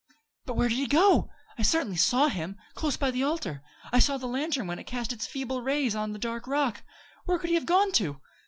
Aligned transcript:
"But 0.47 0.55
where 0.55 0.67
did 0.67 0.79
he 0.79 0.87
go? 0.87 1.29
I 1.59 1.61
certainly 1.61 1.95
saw 1.95 2.27
him, 2.29 2.57
close 2.73 2.97
by 2.97 3.11
the 3.11 3.21
altar. 3.21 3.61
I 3.93 3.99
saw 3.99 4.17
the 4.17 4.25
lantern 4.25 4.65
when 4.65 4.79
it 4.79 4.85
cast 4.87 5.13
its 5.13 5.27
feeble 5.27 5.61
rays 5.61 5.93
on 5.95 6.11
the 6.11 6.17
dark 6.17 6.47
rock. 6.47 6.81
Where 7.25 7.37
could 7.37 7.49
he 7.49 7.53
have 7.55 7.67
gone 7.67 7.91
to?" 7.91 8.19